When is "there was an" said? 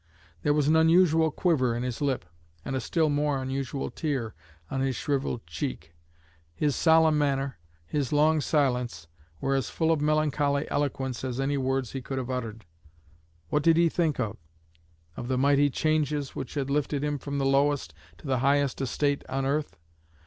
0.41-0.75